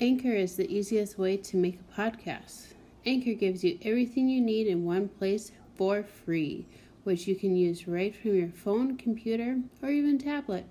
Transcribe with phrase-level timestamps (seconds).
[0.00, 2.68] Anchor is the easiest way to make a podcast.
[3.04, 6.66] Anchor gives you everything you need in one place for free,
[7.02, 10.64] which you can use right from your phone, computer, or even tablet.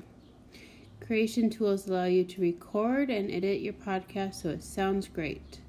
[1.02, 5.60] Creation tools allow you to record and edit your podcast so it sounds great.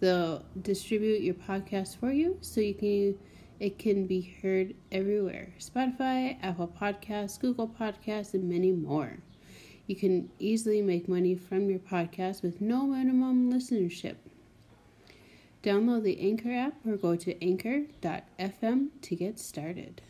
[0.00, 3.18] They'll distribute your podcast for you so you can
[3.58, 5.54] it can be heard everywhere.
[5.58, 9.16] Spotify, Apple Podcasts, Google Podcasts, and many more.
[9.88, 14.16] You can easily make money from your podcast with no minimum listenership.
[15.62, 20.02] Download the Anchor app or go to anchor.fm to get started.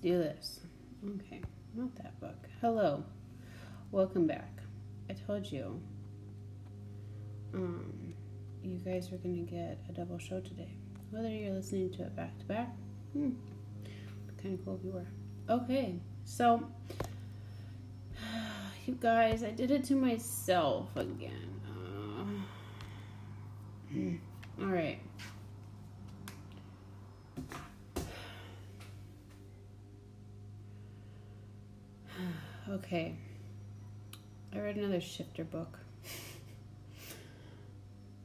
[0.00, 0.60] Do this.
[1.04, 1.40] Okay,
[1.74, 2.48] not that book.
[2.60, 3.04] Hello,
[3.90, 4.62] welcome back.
[5.10, 5.80] I told you,
[7.52, 8.14] um,
[8.62, 10.72] you guys are gonna get a double show today.
[11.10, 12.74] Whether you're listening to it back to back,
[13.12, 13.30] hmm,
[14.42, 15.06] kind of cool if you were.
[15.50, 16.66] Okay, so
[18.86, 21.60] you guys, I did it to myself again.
[21.68, 22.24] Uh,
[23.92, 24.14] hmm,
[24.62, 24.98] all right.
[32.70, 33.16] Okay.
[34.54, 35.76] I read another shifter book.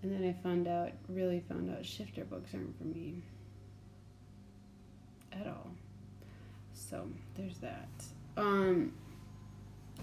[0.03, 3.23] and then I found out, really found out, shifter books aren't for me.
[5.31, 5.71] At all.
[6.73, 7.89] So, there's that.
[8.37, 8.93] Um,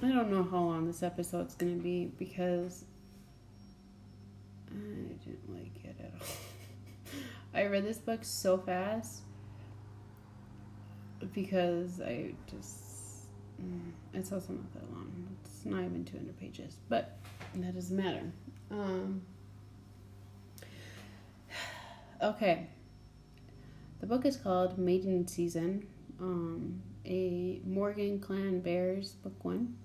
[0.03, 2.85] I don't know how long this episode's gonna be because
[4.73, 4.75] I
[5.25, 6.27] didn't like it at all.
[7.55, 9.21] I read this book so fast
[11.33, 12.92] because I just
[14.15, 15.11] it's also not that long.
[15.45, 17.19] It's not even 200 pages, but
[17.55, 18.23] that doesn't matter.
[18.71, 19.23] Um,
[22.23, 22.67] okay.
[24.01, 25.87] The book is called Maiden Season,
[26.21, 29.77] um, a Morgan Clan Bears book one,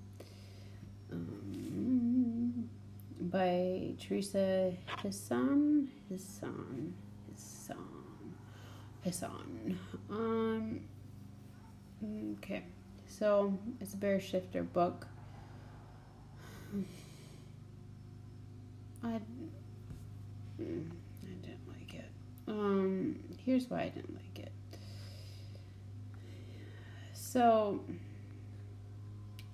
[1.11, 2.69] um,
[3.19, 4.73] by Teresa
[5.03, 5.89] Hassan.
[6.09, 6.93] Hassan.
[7.35, 7.77] Hassan.
[9.03, 9.79] Hassan.
[10.09, 10.81] Um,
[12.39, 12.63] okay.
[13.07, 15.07] So it's a bear shifter book.
[19.03, 19.19] I, I
[20.57, 20.91] didn't
[21.67, 22.09] like it.
[22.47, 24.51] Um, here's why I didn't like it.
[27.13, 27.83] So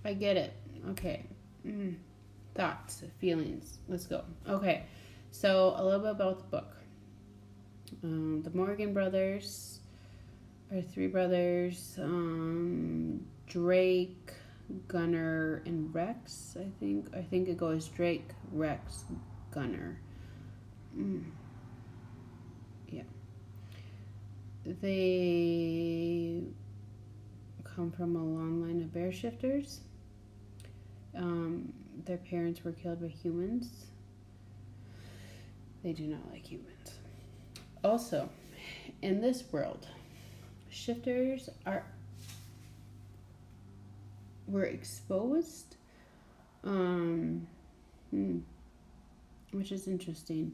[0.06, 0.54] I get it.
[0.92, 1.24] Okay.
[1.66, 1.96] Mm.
[2.56, 3.80] Thoughts, feelings.
[3.88, 4.24] Let's go.
[4.48, 4.84] Okay.
[5.32, 6.76] So a little bit about the book.
[8.04, 9.73] Um, the Morgan brothers
[10.74, 11.98] are three brothers.
[12.02, 14.34] Um, Drake,
[14.88, 16.58] Gunner, and Rex.
[16.60, 19.04] I think I think it goes Drake, Rex,
[19.52, 20.00] Gunner.
[20.98, 21.24] Mm.
[22.90, 23.04] Yeah.
[24.66, 26.44] They
[27.64, 29.82] come from a long line of bear shifters.
[31.16, 31.74] Um,
[32.06, 33.86] their parents were killed by humans.
[35.84, 36.94] They do not like humans.
[37.84, 38.30] Also,
[39.02, 39.88] in this world,
[40.74, 41.86] shifters are
[44.48, 45.78] were exposed,
[46.64, 47.48] um,
[48.12, 48.40] hmm,
[49.52, 50.52] which is interesting,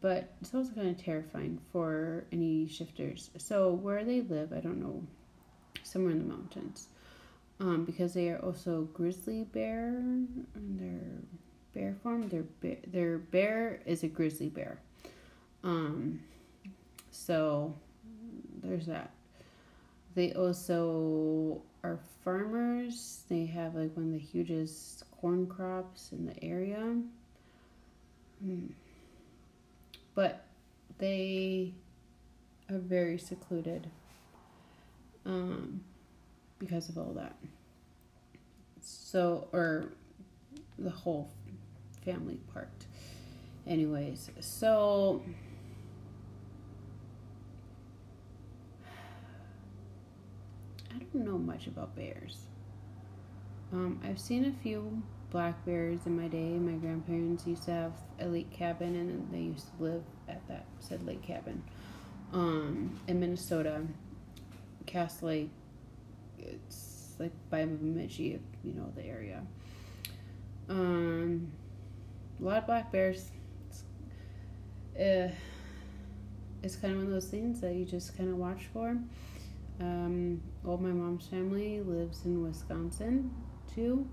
[0.00, 3.30] but it's also kind of terrifying for any shifters.
[3.38, 5.02] So where they live, I don't know,
[5.82, 6.88] somewhere in the mountains,
[7.60, 9.88] um, because they are also grizzly bear.
[9.88, 11.10] And their
[11.72, 14.78] bear form, their bear, their bear is a grizzly bear.
[15.64, 16.20] Um,
[17.10, 17.74] so
[18.62, 19.10] there's that.
[20.14, 23.22] They also are farmers.
[23.28, 26.96] They have like one of the hugest corn crops in the area.
[28.42, 28.66] Hmm.
[30.14, 30.44] But
[30.98, 31.72] they
[32.70, 33.88] are very secluded
[35.24, 35.82] um,
[36.58, 37.36] because of all that.
[38.80, 39.92] So, or
[40.78, 41.30] the whole
[42.04, 42.68] family part.
[43.66, 45.22] Anyways, so
[51.12, 52.46] I don't know much about bears.
[53.72, 56.50] Um, I've seen a few black bears in my day.
[56.58, 60.64] My grandparents used to have a lake cabin, and they used to live at that
[60.80, 61.62] said lake cabin
[62.32, 63.82] um, in Minnesota,
[64.86, 65.50] Cass Lake.
[66.38, 69.42] It's like by Bemidji, you know the area.
[70.68, 71.52] Um,
[72.40, 73.30] a lot of black bears.
[73.68, 73.84] It's
[74.98, 75.30] uh,
[76.62, 78.96] it's kind of one of those things that you just kind of watch for.
[79.80, 83.30] Um, well, my mom's family lives in Wisconsin
[83.74, 84.08] too.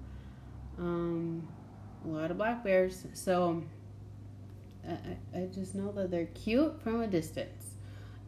[0.78, 1.48] Um,
[2.06, 3.06] a lot of black bears.
[3.14, 3.64] So
[4.88, 7.76] I, I just know that they're cute from a distance.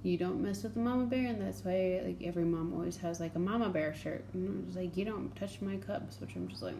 [0.04, 3.20] You don't mess with the mama bear, and that's why like every mom always has
[3.20, 4.26] like a mama bear shirt.
[4.34, 6.76] And I'm just like, you don't touch my cubs, which I'm just like,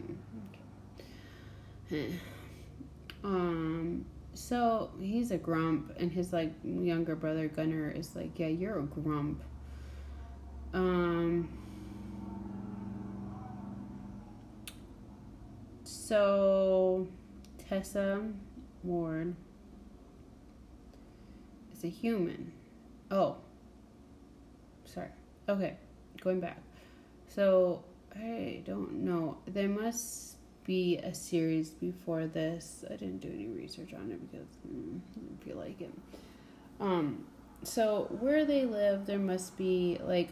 [1.92, 2.14] okay.
[3.24, 8.80] um, so he's a grump, and his like younger brother Gunner is like, yeah, you're
[8.80, 9.44] a grump.
[10.74, 11.50] Um.
[15.84, 17.08] So
[17.58, 18.22] Tessa
[18.84, 19.36] Ward
[21.74, 22.52] is a human.
[23.10, 23.38] Oh.
[24.86, 25.10] Sorry.
[25.48, 25.78] Okay.
[26.22, 26.58] Going back.
[27.28, 27.84] So
[28.16, 29.38] I don't know.
[29.48, 30.36] There must
[30.66, 32.84] be a series before this.
[32.90, 35.94] I didn't do any research on it because mm, I didn't feel like it.
[36.80, 37.26] Um,
[37.64, 40.30] so where they live, there must be like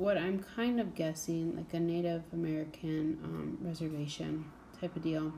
[0.00, 4.46] what I'm kind of guessing, like a Native American um, reservation
[4.80, 5.30] type of deal,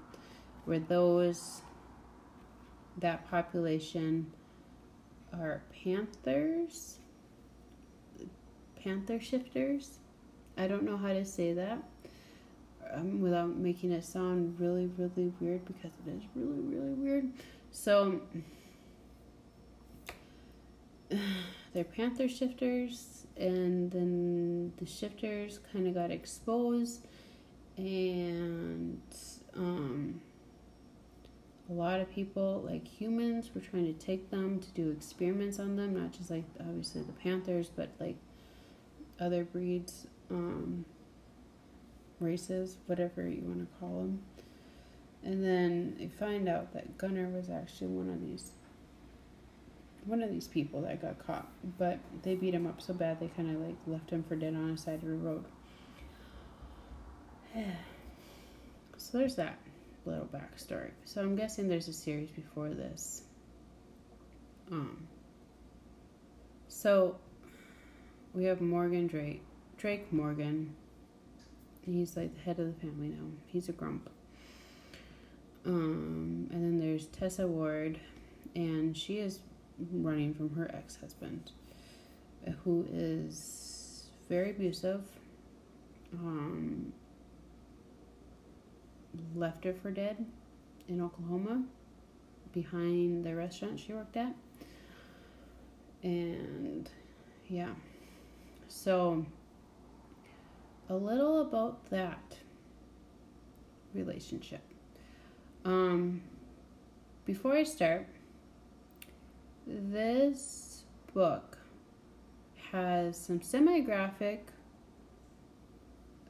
[0.67, 1.63] where those
[2.99, 4.31] that population
[5.33, 7.01] are panthers,
[8.81, 9.99] panther shifters.
[10.57, 11.83] I don't know how to say that
[12.95, 17.33] um, without making it sound really, really weird because it is really, really weird.
[17.73, 18.21] So
[21.73, 27.07] they're panther shifters, and then the shifters kind of got exposed,
[27.77, 29.01] and
[29.57, 30.21] um,
[31.71, 35.77] a lot of people, like humans, were trying to take them to do experiments on
[35.77, 38.17] them, not just like obviously the panthers, but like
[39.21, 40.07] other breeds.
[40.31, 40.85] Um,
[42.23, 44.23] races, whatever you want to call them.
[45.25, 48.53] And then they find out that Gunner was actually one of these
[50.05, 53.29] one of these people that got caught, but they beat him up so bad they
[53.29, 55.45] kind of like left him for dead on the side of the road.
[58.97, 59.59] so there's that
[60.05, 60.91] little backstory.
[61.05, 63.23] So I'm guessing there's a series before this.
[64.71, 65.07] Um.
[66.69, 67.17] So
[68.35, 69.43] we have Morgan Drake,
[69.77, 70.75] Drake Morgan,
[71.85, 73.27] He's like the head of the family now.
[73.47, 74.09] He's a grump.
[75.67, 77.99] Um, and then there's Tessa Ward,
[78.55, 79.41] and she is
[79.79, 81.53] running from her ex husband,
[82.65, 85.03] who is very abusive.
[86.15, 86.93] Um,
[89.35, 90.25] left her for dead
[90.89, 91.65] in Oklahoma
[92.53, 94.35] behind the restaurant she worked at.
[96.03, 96.89] And
[97.49, 97.71] yeah,
[98.69, 99.25] so
[100.89, 102.37] a little about that
[103.95, 104.63] relationship.
[105.65, 106.23] Um,
[107.25, 108.09] before I start,
[109.67, 111.59] this book
[112.73, 114.47] has some semi graphic.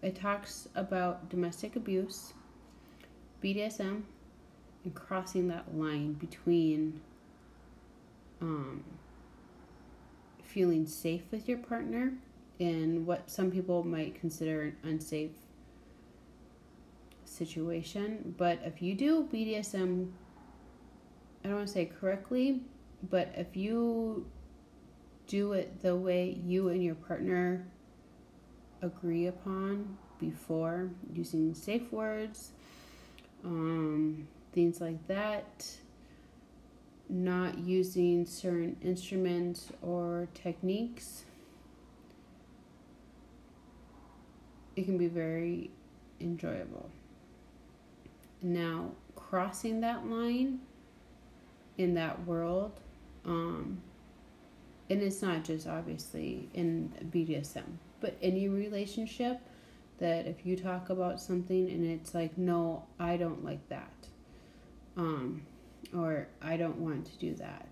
[0.02, 2.32] It talks about domestic abuse,
[3.43, 4.02] BDSM,
[4.84, 7.00] and crossing that line between
[8.40, 8.82] um,
[10.43, 12.12] feeling safe with your partner
[12.58, 15.31] in what some people might consider an unsafe
[17.25, 18.34] situation.
[18.37, 20.11] But if you do BDSM,
[21.44, 22.62] I don't want to say correctly,
[23.11, 24.27] but if you
[25.27, 27.67] do it the way you and your partner
[28.81, 32.53] agree upon before using safe words,
[33.44, 35.67] um, things like that,
[37.09, 41.25] not using certain instruments or techniques
[44.77, 45.71] it can be very
[46.21, 46.89] enjoyable.
[48.41, 50.61] Now, crossing that line
[51.79, 52.73] in that world,
[53.24, 53.81] um,
[54.91, 59.41] and it's not just obviously in BDSM, but any relationship
[59.98, 64.08] that if you talk about something and it's like, no, I don't like that,
[64.96, 65.43] um,
[65.96, 67.69] or I don't want to do that,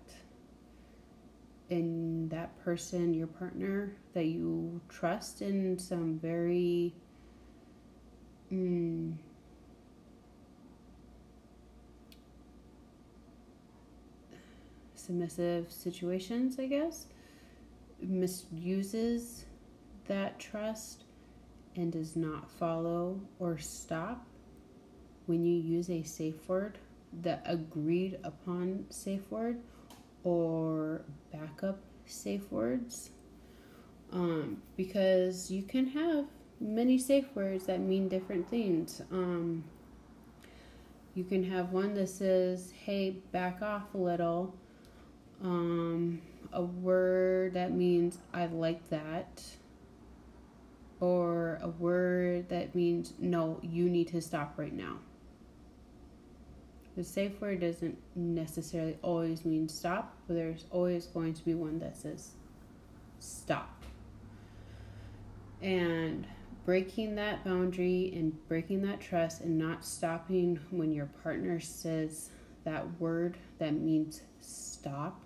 [1.69, 6.93] in that person, your partner, that you trust in some very
[8.51, 9.13] mm,
[15.11, 17.07] submissive situations, I guess,
[18.01, 19.45] misuses
[20.07, 21.03] that trust
[21.75, 24.25] and does not follow or stop
[25.25, 26.77] when you use a safe word,
[27.21, 29.59] the agreed upon safe word
[30.23, 31.01] or
[31.31, 33.11] backup safe words
[34.13, 36.25] um, because you can have
[36.59, 39.01] many safe words that mean different things.
[39.11, 39.63] Um,
[41.15, 44.55] you can have one that says, hey, back off a little,
[45.43, 46.21] um,
[46.53, 49.43] a word that means I like that,
[50.99, 54.97] or a word that means no, you need to stop right now.
[56.95, 61.79] The safe word doesn't necessarily always mean stop, but there's always going to be one
[61.79, 62.31] that says
[63.19, 63.83] stop.
[65.61, 66.27] And
[66.65, 72.29] breaking that boundary and breaking that trust and not stopping when your partner says
[72.65, 75.20] that word that means stop,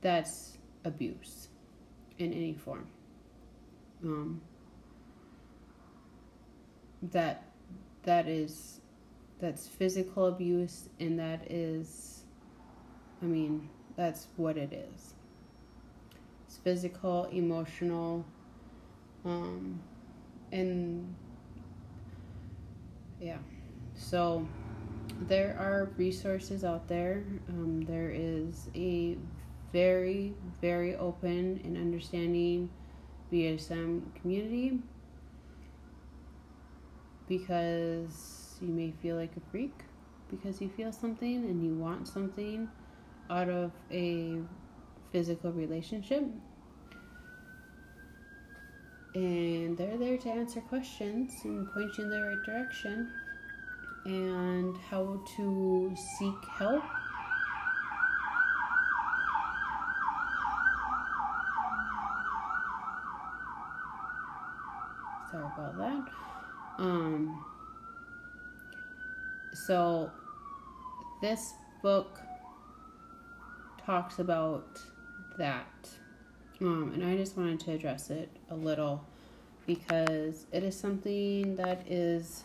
[0.00, 1.48] that's abuse
[2.18, 2.86] in any form.
[4.04, 4.40] Um,
[7.02, 7.44] that
[8.02, 8.80] that is
[9.40, 12.24] that's physical abuse and that is
[13.22, 15.14] i mean that's what it is.
[16.46, 18.24] It's physical emotional
[19.24, 19.80] um
[20.52, 21.14] and
[23.20, 23.38] yeah.
[23.94, 24.46] So
[25.28, 27.22] there are resources out there.
[27.50, 29.18] Um, there is a
[29.72, 32.68] very very open and understanding
[33.32, 34.78] bdsm community
[37.28, 39.84] because you may feel like a freak
[40.30, 42.68] because you feel something and you want something
[43.30, 44.38] out of a
[45.12, 46.24] physical relationship.
[49.14, 53.10] And they're there to answer questions and point you in the right direction
[54.04, 56.84] and how to seek help.
[65.30, 66.12] Sorry about that.
[66.80, 67.44] Um,
[69.52, 70.10] so,
[71.20, 72.18] this book
[73.84, 74.80] talks about
[75.36, 75.90] that.
[76.62, 79.04] Um, and I just wanted to address it a little
[79.66, 82.44] because it is something that is,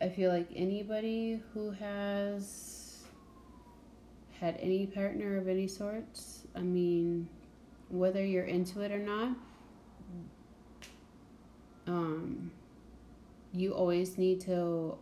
[0.00, 3.02] I feel like anybody who has
[4.40, 7.28] had any partner of any sorts, I mean,
[7.90, 9.36] whether you're into it or not,
[11.86, 12.50] um,
[13.52, 14.96] you always need to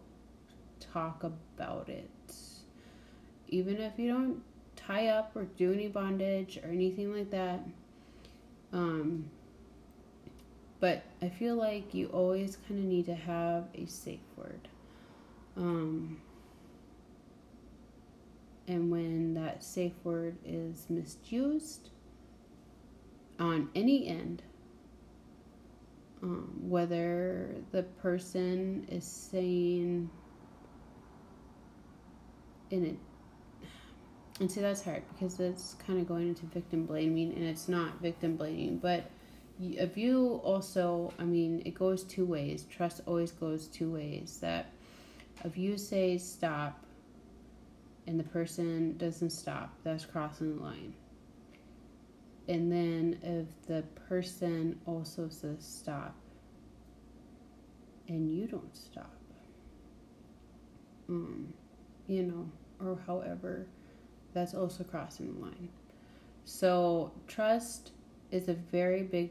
[0.81, 2.11] talk about it.
[3.49, 4.43] Even if you don't
[4.77, 7.61] tie up or do any bondage or anything like that.
[8.73, 9.31] Um,
[10.81, 14.69] but I feel like you always kind of need to have a safe word.
[15.57, 16.21] Um,
[18.67, 21.91] and when that safe word is misused
[23.39, 24.43] on any end,
[26.23, 30.09] um, whether the person is saying
[32.71, 32.97] in it
[34.41, 38.01] and see that's hard because it's kind of going into victim blaming and it's not
[38.01, 39.11] victim blaming but
[39.61, 42.65] if you also i mean it goes two ways.
[42.65, 44.73] Trust always goes two ways that
[45.45, 46.85] if you say stop
[48.07, 50.95] and the person doesn't stop that's crossing the line
[52.49, 56.15] and then if the person also says stop
[58.09, 59.15] and you don't stop
[61.09, 61.53] um,
[62.07, 63.67] you know or however
[64.33, 65.69] that's also crossing the line.
[66.45, 67.93] So trust
[68.31, 69.31] is a very big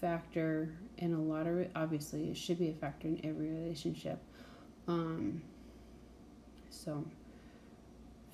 [0.00, 4.18] factor in a lot of obviously it should be a factor in every relationship.
[4.88, 5.42] Um,
[6.70, 7.04] so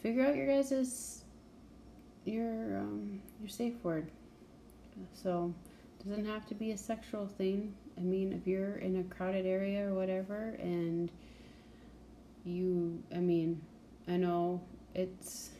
[0.02, 1.21] figure out your guys's
[2.24, 4.10] your um, your safe word.
[5.12, 5.54] So
[6.00, 7.74] it doesn't have to be a sexual thing.
[7.96, 11.10] I mean, if you're in a crowded area or whatever, and
[12.44, 13.60] you, I mean,
[14.08, 14.60] I know
[14.94, 15.50] it's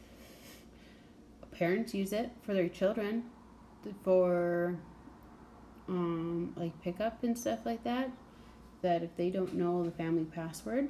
[1.51, 3.23] parents use it for their children
[4.03, 4.77] for
[5.87, 8.09] um, like pickup and stuff like that.
[8.81, 10.89] That if they don't know the family password,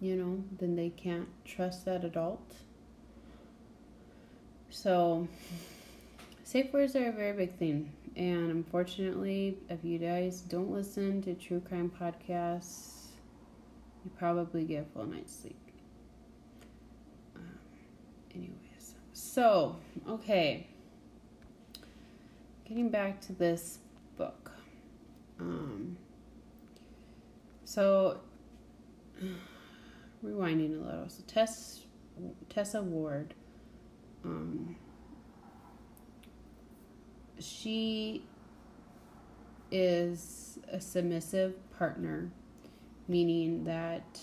[0.00, 2.54] you know, then they can't trust that adult
[4.82, 5.26] so,
[6.44, 7.90] safe words are a very big thing.
[8.14, 13.06] And unfortunately, if you guys don't listen to true crime podcasts,
[14.04, 15.58] you probably get a full night's sleep.
[17.34, 17.42] Um,
[18.32, 19.74] anyways, so,
[20.08, 20.68] okay.
[22.68, 23.78] Getting back to this
[24.16, 24.52] book.
[25.40, 25.96] Um,
[27.64, 28.20] so,
[30.24, 31.08] rewinding a little.
[31.08, 31.80] So, Tess,
[32.48, 33.34] Tessa Ward
[34.28, 34.76] um,
[37.38, 38.24] she
[39.70, 42.30] is a submissive partner,
[43.06, 44.20] meaning that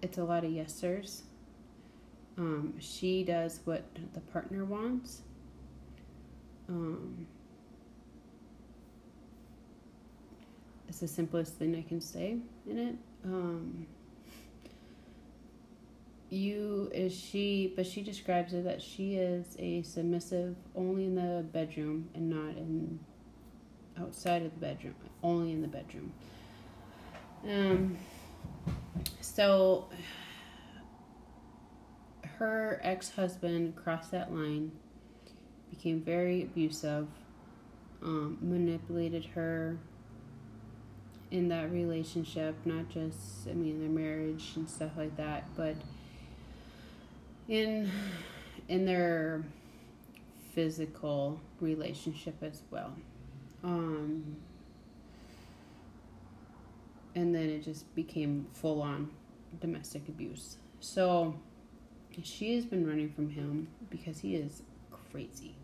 [0.00, 1.22] it's a lot of yesers.
[2.38, 5.22] Um, she does what the partner wants.
[6.68, 7.26] Um,
[10.88, 12.36] it's the simplest thing I can say
[12.68, 12.96] in it.
[13.24, 13.86] Um,
[16.32, 21.44] you is she, but she describes it that she is a submissive only in the
[21.52, 22.98] bedroom and not in
[24.00, 26.12] outside of the bedroom, only in the bedroom.
[27.44, 27.98] Um,
[29.20, 29.88] so
[32.36, 34.72] her ex husband crossed that line,
[35.70, 37.08] became very abusive,
[38.02, 39.76] um, manipulated her
[41.30, 45.76] in that relationship, not just, I mean, their marriage and stuff like that, but
[47.48, 47.90] in
[48.68, 49.44] in their
[50.52, 52.94] physical relationship as well.
[53.64, 54.36] Um,
[57.14, 59.10] and then it just became full on
[59.60, 60.56] domestic abuse.
[60.80, 61.34] So
[62.22, 64.62] she has been running from him because he is
[65.10, 65.54] crazy.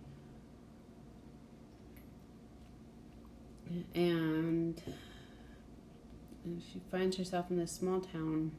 [3.95, 4.81] And,
[6.45, 8.53] and she finds herself in this small town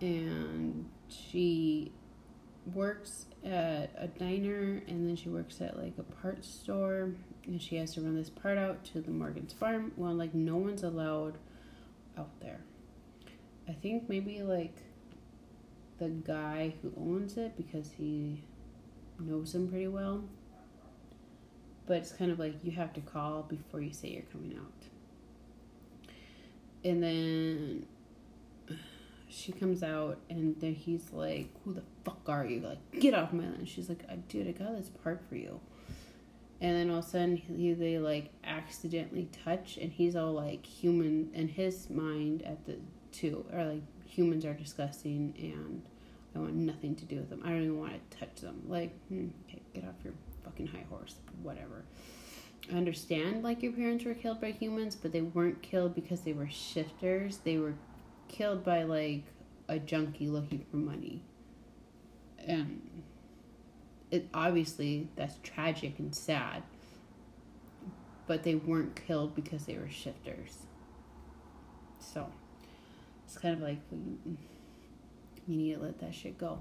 [0.00, 0.88] and
[1.30, 1.92] she
[2.72, 7.12] works at a diner and then she works at like a parts store
[7.46, 9.92] and she has to run this part out to the Morgan's farm.
[9.96, 11.38] Well, like no one's allowed
[12.16, 12.60] out there.
[13.68, 14.76] I think maybe like
[15.98, 18.42] the guy who owns it because he
[19.18, 20.24] knows him pretty well.
[21.86, 24.72] But it's kind of like you have to call before you say you're coming out.
[26.82, 27.86] And then
[29.28, 32.60] she comes out and then he's like, Who the fuck are you?
[32.60, 33.68] Like, get off my land.
[33.68, 35.60] She's like, Dude, I got this part for you.
[36.60, 40.64] And then all of a sudden, he, they like accidentally touch, and he's all like
[40.64, 42.76] human in his mind at the
[43.12, 45.82] two, or like humans are disgusting, and
[46.34, 47.42] I want nothing to do with them.
[47.44, 48.62] I don't even want to touch them.
[48.66, 50.14] Like, hmm, okay, get off your
[50.44, 51.84] fucking high horse, whatever.
[52.72, 56.32] I understand like your parents were killed by humans, but they weren't killed because they
[56.32, 57.38] were shifters.
[57.38, 57.74] They were
[58.34, 59.22] killed by like
[59.68, 61.22] a junkie looking for money.
[62.46, 62.82] And
[64.10, 66.62] it obviously that's tragic and sad.
[68.26, 70.66] But they weren't killed because they were shifters.
[72.00, 72.26] So
[73.24, 73.78] it's kind of like
[75.46, 76.60] you need to let that shit go.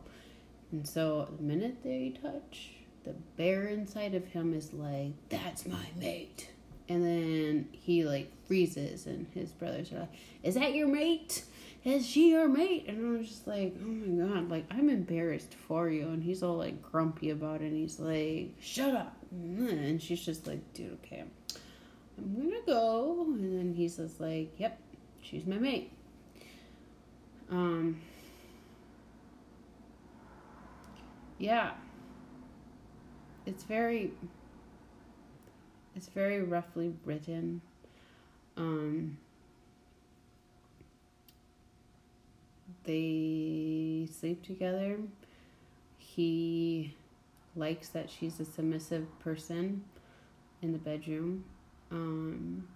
[0.71, 2.71] And so the minute they touch,
[3.03, 6.49] the bear inside of him is like, That's my mate.
[6.89, 11.43] And then he like freezes, and his brothers are like, Is that your mate?
[11.85, 12.85] Is she your mate?
[12.87, 16.07] And I was just like, oh my god, like I'm embarrassed for you.
[16.07, 17.65] And he's all like grumpy about it.
[17.65, 19.17] And he's like, shut up.
[19.31, 21.23] And she's just like, dude, okay,
[22.17, 23.25] I'm gonna go.
[23.27, 24.79] And then he says like, yep,
[25.21, 25.91] she's my mate.
[27.49, 27.99] Um,
[31.37, 31.71] yeah,
[33.45, 34.11] it's very,
[35.95, 37.61] it's very roughly written.
[38.55, 39.17] Um,
[42.83, 44.97] they sleep together.
[45.97, 46.95] He
[47.55, 49.83] likes that she's a submissive person
[50.61, 51.45] in the bedroom.
[51.91, 52.67] Um,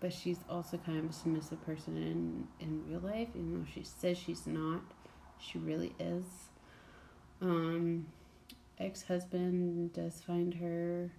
[0.00, 3.82] but she's also kind of a submissive person in, in real life, even though she
[3.82, 4.80] says she's not.
[5.38, 6.24] She really is.
[7.40, 8.06] Um,
[8.78, 11.10] Ex husband does find her.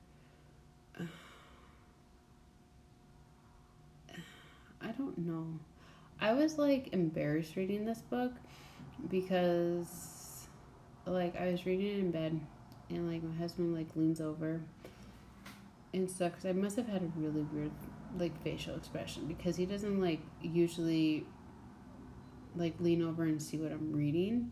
[1.00, 1.06] Uh,
[4.82, 5.60] I don't know.
[6.20, 8.32] I was like embarrassed reading this book
[9.10, 10.48] because
[11.06, 12.40] like I was reading it in bed
[12.90, 14.62] and like my husband like leans over
[15.94, 17.72] and stuff because I must have had a really weird
[18.18, 21.26] like facial expression because he doesn't like usually
[22.56, 24.52] like lean over and see what I'm reading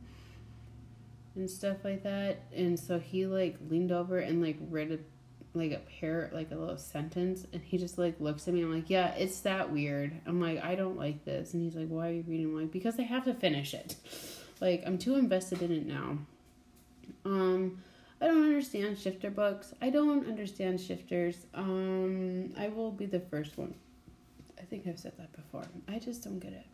[1.36, 2.44] and stuff like that.
[2.56, 5.00] And so he like leaned over and like read a
[5.56, 8.74] like a pair like a little sentence and he just like looks at me i'm
[8.74, 10.12] like yeah it's that weird.
[10.26, 11.54] I'm like i don't like this.
[11.54, 12.48] And he's like why are you reading?
[12.48, 13.96] I'm like because i have to finish it.
[14.62, 16.18] Like i'm too invested in it now.
[17.26, 17.82] Um
[18.22, 19.74] i don't understand shifter books.
[19.82, 21.46] I don't understand shifters.
[21.54, 23.76] Um i will be the first one.
[24.58, 25.66] I think i've said that before.
[25.90, 26.66] I just don't get it.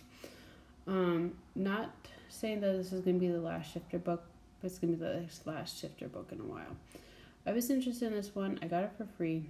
[0.86, 1.90] Um not
[2.30, 4.24] saying that this is to be the last shifter book
[4.62, 6.76] but it's to be the last shifter book in a while
[7.46, 8.60] I was interested in this one.
[8.62, 9.50] I got it for free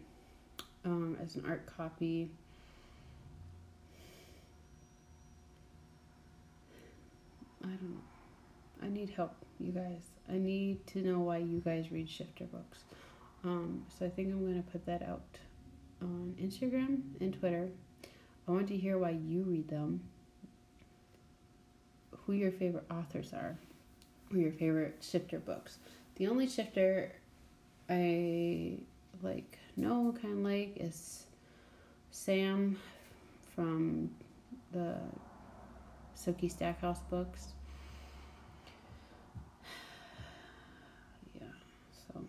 [0.85, 2.29] um, as an ARC copy.
[7.63, 8.01] I don't know.
[8.83, 10.09] I need help, you guys.
[10.29, 12.79] I need to know why you guys read shifter books.
[13.43, 15.21] Um, so I think I'm going to put that out
[16.01, 17.69] on Instagram and Twitter.
[18.47, 20.01] I want to hear why you read them,
[22.25, 23.57] who your favorite authors are,
[24.31, 25.77] who your favorite shifter books.
[26.15, 27.11] The only shifter
[27.91, 28.77] I
[29.21, 31.25] like know kind of like is
[32.11, 32.79] Sam
[33.53, 34.09] from
[34.71, 34.95] the
[36.17, 37.47] Sookie Stackhouse books.
[41.35, 41.47] Yeah,
[42.13, 42.21] so.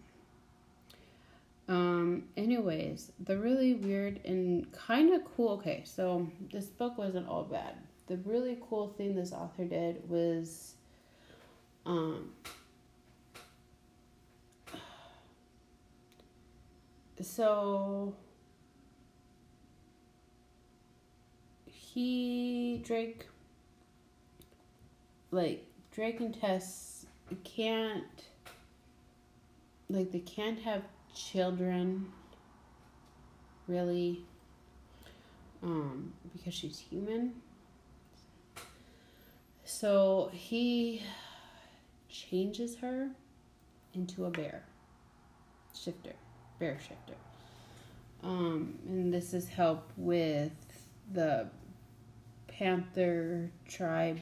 [1.68, 5.50] Um, anyways, the really weird and kind of cool.
[5.50, 7.76] Okay, so this book wasn't all bad.
[8.08, 10.74] The really cool thing this author did was,
[11.86, 12.30] um,
[17.24, 18.14] so
[21.66, 23.26] he Drake
[25.30, 27.06] like Drake and Tess
[27.44, 28.04] can't
[29.88, 30.82] like they can't have
[31.14, 32.06] children
[33.68, 34.24] really
[35.62, 37.34] um because she's human.
[39.64, 41.02] So he
[42.08, 43.10] changes her
[43.94, 44.64] into a bear
[45.74, 46.12] shifter
[46.80, 47.14] shifter
[48.22, 50.52] um and this is help with
[51.12, 51.48] the
[52.48, 54.20] panther tribe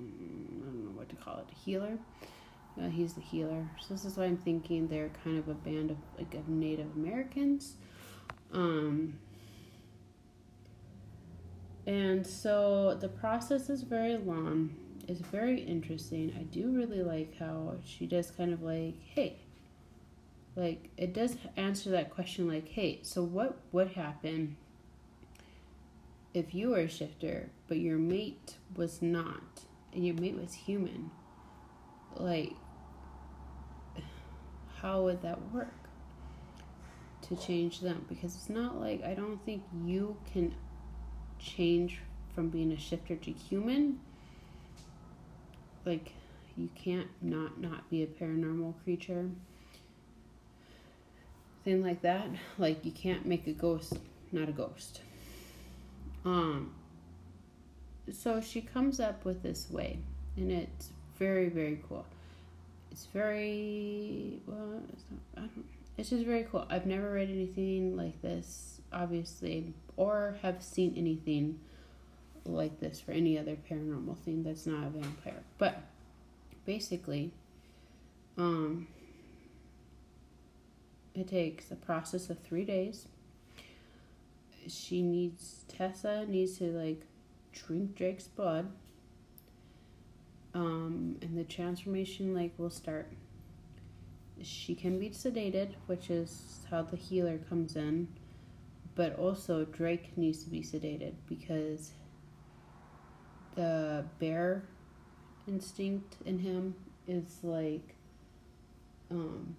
[0.00, 1.98] mm, i don't know what to call it healer
[2.80, 3.68] uh, he's the healer.
[3.80, 6.88] So this is why I'm thinking they're kind of a band of like of Native
[6.96, 7.76] Americans.
[8.52, 9.18] Um,
[11.86, 14.74] and so the process is very long.
[15.06, 16.34] It's very interesting.
[16.38, 19.36] I do really like how she does kind of like, hey,
[20.56, 24.56] like it does answer that question like, hey, so what would happen
[26.32, 29.62] if you were a shifter but your mate was not
[29.92, 31.10] and your mate was human?
[32.16, 32.52] Like
[34.80, 35.72] how would that work
[37.22, 38.04] to change them?
[38.08, 40.54] Because it's not like I don't think you can
[41.38, 42.00] change
[42.34, 43.98] from being a shifter to human.
[45.84, 46.12] Like
[46.56, 49.30] you can't not not be a paranormal creature.
[51.64, 52.28] Thing like that.
[52.58, 53.94] Like you can't make a ghost
[54.32, 55.00] not a ghost.
[56.24, 56.74] Um
[58.12, 59.98] so she comes up with this way
[60.36, 62.04] and it's very very cool
[62.94, 64.80] it's very well.
[64.92, 65.52] It's,
[65.98, 66.64] it's just very cool.
[66.70, 71.58] I've never read anything like this, obviously, or have seen anything
[72.44, 75.42] like this for any other paranormal thing that's not a vampire.
[75.58, 75.82] But
[76.64, 77.32] basically,
[78.38, 78.86] um,
[81.14, 83.06] it takes a process of three days.
[84.66, 87.02] She needs Tessa needs to like
[87.52, 88.70] drink Drake's blood
[90.54, 93.10] um, and the transformation like will start.
[94.42, 98.08] She can be sedated, which is how the healer comes in,
[98.94, 101.92] but also Drake needs to be sedated because
[103.54, 104.64] the bear
[105.46, 106.74] instinct in him
[107.06, 107.94] is like
[109.10, 109.54] um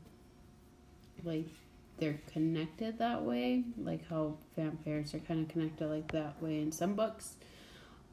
[1.25, 1.47] like
[1.97, 6.71] they're connected that way like how vampires are kind of connected like that way in
[6.71, 7.35] some books.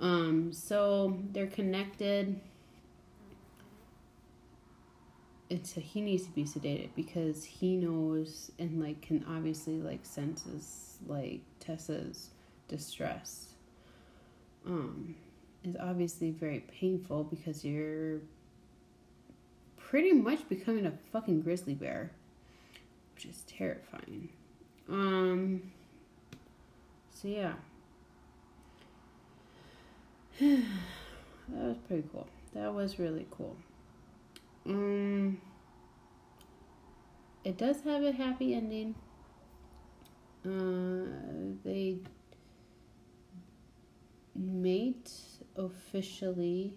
[0.01, 2.41] Um so they're connected.
[5.51, 10.99] It's he needs to be sedated because he knows and like can obviously like senses
[11.07, 12.31] like Tessa's
[12.69, 13.49] distress.
[14.67, 15.15] Um,
[15.65, 18.21] is obviously very painful because you're
[19.77, 22.11] pretty much becoming a fucking grizzly bear,
[23.23, 24.29] which is terrifying.
[24.89, 25.63] Um,
[27.11, 27.53] so yeah.
[30.41, 30.65] that
[31.49, 32.27] was pretty cool.
[32.55, 33.57] That was really cool.
[34.67, 35.41] Um,
[37.45, 38.95] it does have a happy ending.
[40.45, 41.99] Uh, they
[44.35, 45.11] made
[45.57, 46.73] officially.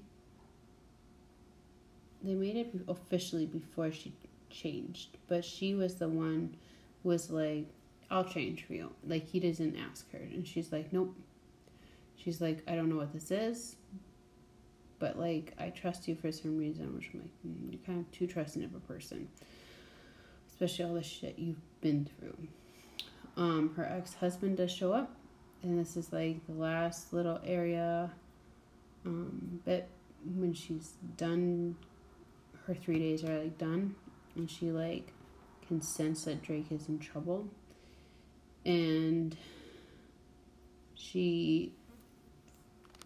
[2.24, 4.12] They made it officially before she
[4.56, 6.56] changed, but she was the one
[7.04, 7.68] was like,
[8.10, 11.16] "I'll change for you." Like he doesn't ask her, and she's like, "Nope."
[12.16, 13.76] She's like, "I don't know what this is,
[15.00, 18.12] but like I trust you for some reason, which I'm like, mm, you're kind of
[18.12, 19.28] too trusting of a person,
[20.48, 22.38] especially all the shit you've been through.
[23.38, 25.16] Um, her ex husband does show up,
[25.64, 28.12] and this is like the last little area.
[29.06, 29.88] Um, but
[30.36, 31.76] when she's done,
[32.66, 33.96] her three days are like done,
[34.36, 35.14] and she like
[35.68, 37.48] can sense that Drake is in trouble,
[38.66, 39.36] and
[40.94, 41.72] she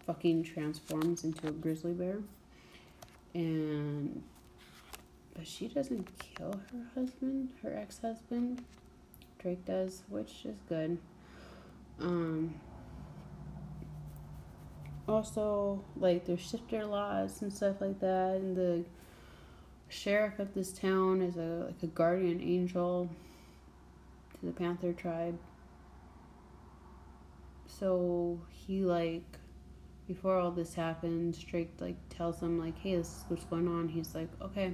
[0.06, 2.18] fucking transforms into a grizzly bear.
[3.34, 4.22] And
[5.34, 8.64] but she doesn't kill her husband, her ex-husband.
[9.38, 10.98] Drake does, which is good.
[12.00, 12.54] Um
[15.08, 18.84] also like there's shifter laws and stuff like that and the
[19.90, 23.10] sheriff of this town is a like a guardian angel
[24.38, 25.38] to the Panther tribe.
[27.66, 29.38] So he like
[30.06, 33.88] before all this happens, Drake like tells him like, "Hey, this is what's going on."
[33.88, 34.72] He's like, "Okay,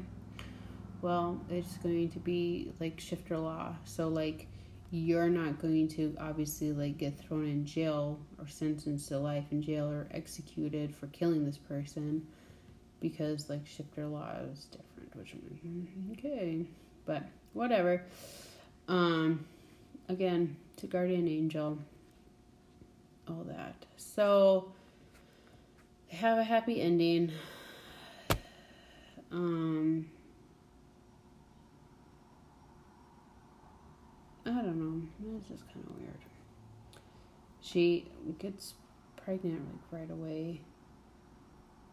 [1.02, 3.76] well, it's going to be like shifter law.
[3.84, 4.48] So like,
[4.90, 9.62] you're not going to obviously like get thrown in jail or sentenced to life in
[9.62, 12.26] jail or executed for killing this person
[13.00, 15.16] because like shifter law is different.
[15.16, 16.66] Which I'm like, mm, okay,
[17.04, 18.02] but whatever.
[18.88, 19.44] Um,
[20.08, 21.78] again, to guardian angel,
[23.28, 23.74] all that.
[23.96, 24.72] So
[26.10, 27.32] have a happy ending.
[29.32, 30.06] Um,
[34.44, 35.36] I don't know.
[35.38, 36.18] It's just kind of weird.
[37.60, 38.06] She
[38.38, 38.74] gets
[39.24, 40.60] pregnant like right away.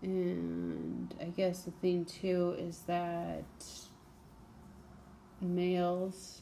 [0.03, 3.45] And I guess the thing too is that
[5.41, 6.41] males,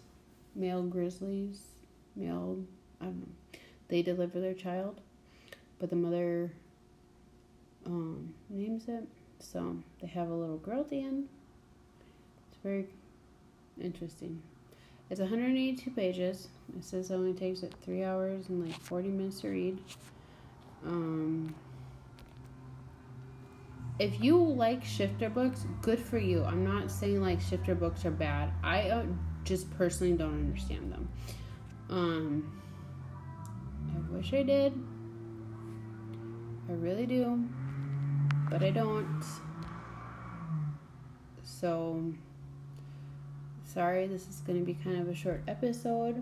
[0.56, 1.62] male grizzlies,
[2.16, 2.58] male,
[3.00, 5.00] I don't know, they deliver their child,
[5.80, 6.52] but the mother
[7.86, 9.08] um, names it.
[9.40, 11.28] So they have a little girl at the end.
[12.50, 12.88] It's very
[13.80, 14.42] interesting.
[15.12, 16.48] It's 182 pages.
[16.76, 19.80] It says it only takes it three hours and like 40 minutes to read.
[20.86, 21.54] Um,
[24.02, 26.44] if you like shifter books, good for you.
[26.44, 28.52] I'm not saying like shifter books are bad.
[28.64, 29.06] I uh,
[29.44, 31.10] just personally don't understand them.
[31.90, 32.62] Um,
[33.96, 34.74] I wish I did.
[36.70, 37.48] I really do
[38.52, 39.24] but I don't.
[41.42, 42.04] So,
[43.64, 46.22] sorry, this is going to be kind of a short episode.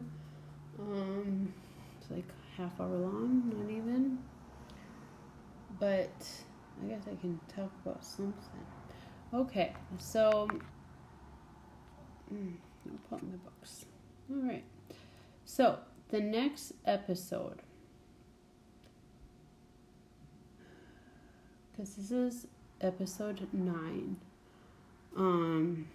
[0.80, 1.52] Um,
[2.00, 4.20] it's like half hour long, not even.
[5.80, 6.28] But
[6.82, 8.66] I guess I can talk about something.
[9.34, 10.48] Okay, so
[12.34, 12.54] mm,
[12.90, 13.86] I'll put in the books.
[14.32, 14.64] All right.
[15.46, 17.62] So the next episode
[21.80, 22.48] because this is
[22.82, 24.18] episode 9.
[25.16, 25.88] Um,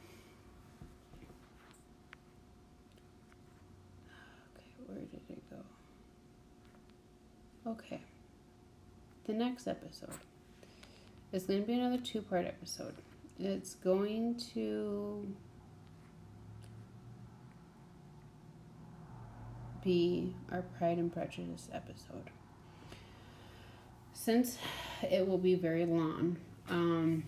[4.54, 5.56] okay, where did it go?
[7.70, 8.00] Okay.
[9.26, 10.08] The next episode
[11.34, 12.94] is going to be another two part episode.
[13.38, 15.26] It's going to
[19.84, 22.30] be our Pride and Prejudice episode
[24.24, 24.56] since
[25.02, 26.38] it will be very long,
[26.70, 27.24] um,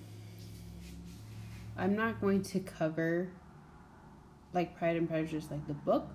[1.77, 3.29] I'm not going to cover
[4.55, 6.09] like Pride and Prejudice, like the book.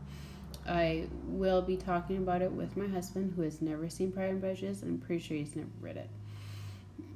[0.67, 4.41] I will be talking about it with my husband, who has never seen Pride and
[4.41, 4.81] Prejudice.
[4.81, 6.09] I'm pretty sure he's never read it.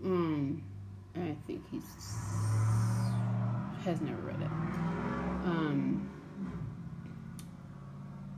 [0.05, 0.61] Um,
[1.15, 1.83] I think he's
[3.83, 4.51] has never read it.
[5.45, 6.09] Um,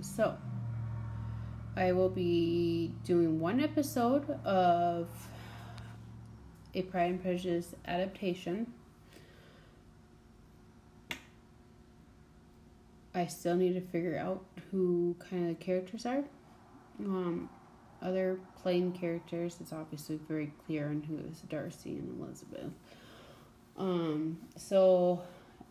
[0.01, 0.37] so
[1.75, 5.09] I will be doing one episode of
[6.73, 8.71] a Pride and Prejudice adaptation.
[13.13, 16.23] I still need to figure out who kind of the characters are.
[16.99, 17.49] Um,
[18.01, 22.71] other plain characters, it's obviously very clear on who is Darcy and Elizabeth.
[23.77, 25.21] Um, so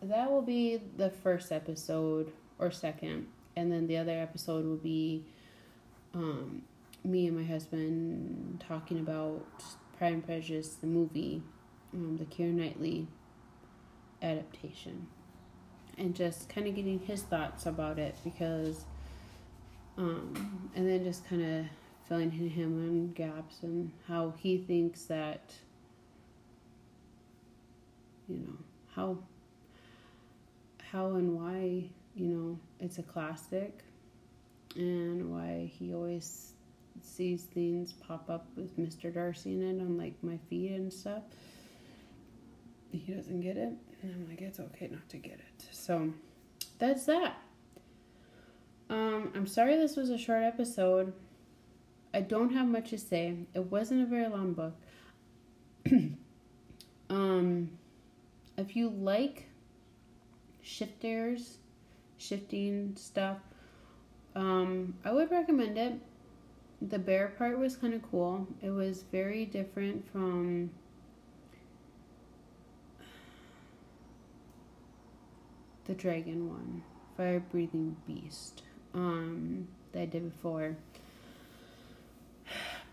[0.01, 5.23] that will be the first episode or second, and then the other episode will be
[6.13, 6.63] um,
[7.03, 9.45] me and my husband talking about
[9.97, 11.41] Pride and Prejudice, the movie,
[11.93, 13.07] um, the Keira Knightley
[14.21, 15.07] adaptation,
[15.97, 18.85] and just kind of getting his thoughts about it because,
[19.97, 21.65] um, and then just kind of
[22.07, 25.53] filling him in gaps and how he thinks that,
[28.27, 28.57] you know,
[28.95, 29.17] how,
[30.91, 33.83] how and why, you know, it's a classic
[34.75, 36.53] and why he always
[37.01, 39.13] sees things pop up with Mr.
[39.13, 41.23] Darcy in it on like my feed and stuff.
[42.91, 45.67] He doesn't get it, and I'm like, it's okay not to get it.
[45.71, 46.13] So
[46.79, 47.37] that's that.
[48.89, 51.13] Um, I'm sorry this was a short episode.
[52.13, 53.35] I don't have much to say.
[53.53, 54.73] It wasn't a very long book.
[57.09, 57.69] um,
[58.57, 59.47] if you like
[60.61, 61.57] shifters,
[62.17, 63.37] shifting stuff,
[64.35, 65.93] um, I would recommend it.
[66.81, 68.47] The bear part was kind of cool.
[68.61, 70.69] It was very different from
[75.85, 76.83] the dragon one,
[77.15, 78.61] fire breathing beast,
[78.93, 80.75] um, that I did before.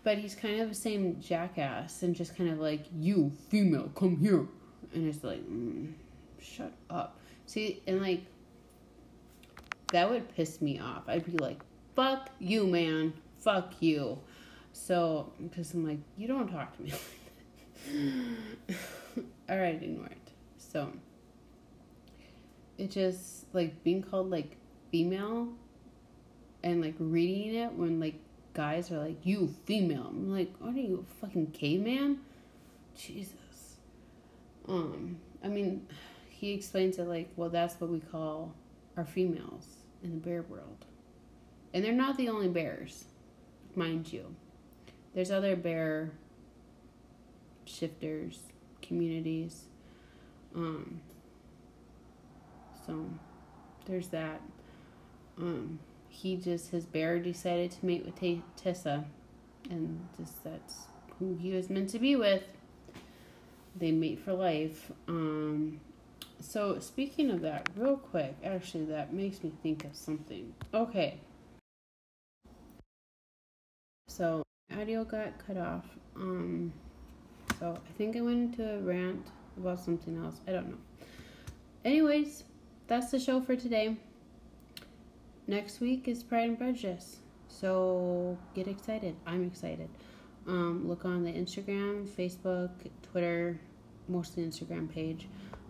[0.05, 4.17] But he's kind of the same jackass and just kind of like, you female, come
[4.17, 4.45] here.
[4.93, 5.93] And it's like, mm,
[6.39, 7.19] shut up.
[7.47, 8.21] See, and like,
[9.91, 11.05] that would piss me off.
[11.07, 11.59] I'd be like,
[11.95, 13.13] fuck you, man.
[13.39, 14.19] Fuck you.
[14.73, 16.93] So, because I'm like, you don't talk to me
[19.49, 20.31] All right, ignore it.
[20.59, 20.91] So,
[22.77, 24.57] it just, like, being called, like,
[24.91, 25.47] female
[26.63, 28.19] and, like, reading it when, like,
[28.55, 30.07] guys are like, you female.
[30.07, 32.21] I'm like, what are you, a fucking caveman?
[32.97, 33.77] Jesus.
[34.67, 35.85] Um, I mean,
[36.29, 38.55] he explains it like, well, that's what we call
[38.97, 39.67] our females
[40.03, 40.85] in the bear world.
[41.73, 43.05] And they're not the only bears,
[43.75, 44.33] mind you.
[45.13, 46.11] There's other bear
[47.65, 48.39] shifters,
[48.81, 49.65] communities.
[50.55, 51.01] Um,
[52.87, 53.05] so
[53.85, 54.41] there's that.
[55.37, 55.79] Um,
[56.15, 59.05] he just, his bear decided to mate with T- Tessa.
[59.69, 60.85] And just that's
[61.19, 62.43] who he was meant to be with.
[63.75, 64.91] They mate for life.
[65.07, 65.81] Um,
[66.39, 70.53] so, speaking of that, real quick, actually, that makes me think of something.
[70.73, 71.19] Okay.
[74.07, 75.85] So, audio got cut off.
[76.15, 76.71] Um,
[77.59, 80.39] so, I think I went into a rant about something else.
[80.47, 80.77] I don't know.
[81.83, 82.43] Anyways,
[82.87, 83.97] that's the show for today.
[85.47, 87.17] Next week is Pride and Prejudice.
[87.47, 89.15] So, get excited.
[89.27, 89.89] I'm excited.
[90.47, 92.71] Um, look on the Instagram, Facebook,
[93.03, 93.59] Twitter,
[94.07, 95.27] mostly Instagram page.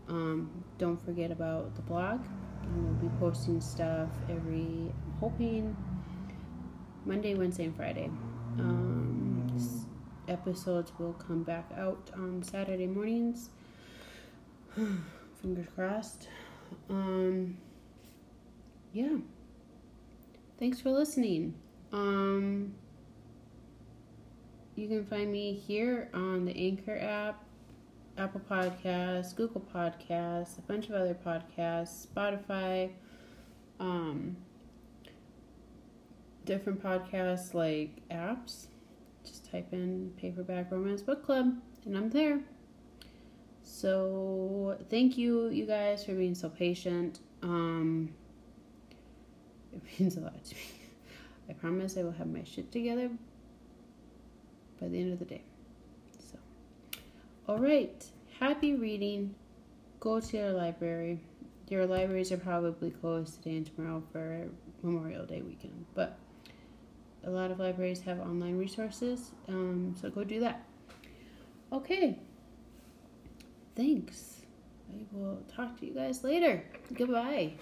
[0.07, 2.21] Um, don't forget about the blog.
[2.73, 5.75] We'll be posting stuff every, I'm hoping,
[7.03, 8.09] Monday, Wednesday, and Friday.
[8.59, 9.45] Um,
[10.29, 13.49] episodes will come back out on Saturday mornings.
[15.41, 16.29] Fingers crossed.
[16.89, 17.57] Um,
[18.93, 19.17] yeah.
[20.57, 21.53] Thanks for listening.
[21.91, 22.73] Um,
[24.75, 27.43] you can find me here on the Anchor app
[28.17, 32.91] Apple Podcasts, Google Podcasts, a bunch of other podcasts, Spotify,
[33.79, 34.37] um,
[36.45, 38.67] different podcasts like apps.
[39.25, 42.39] Just type in Paperback Romance Book Club and I'm there.
[43.63, 47.19] So thank you, you guys, for being so patient.
[47.41, 48.13] Um,
[49.75, 50.61] it means a lot to me.
[51.49, 53.09] I promise I will have my shit together
[54.81, 55.43] by the end of the day.
[56.31, 56.37] So,
[57.47, 58.03] all right,
[58.39, 59.35] happy reading.
[59.99, 61.19] Go to your library.
[61.69, 64.47] Your libraries are probably closed today and tomorrow for
[64.83, 66.17] Memorial Day weekend, but
[67.23, 70.63] a lot of libraries have online resources, um, so go do that.
[71.73, 72.19] Okay,
[73.75, 74.41] thanks.
[74.91, 76.63] I will talk to you guys later.
[76.93, 77.53] Goodbye.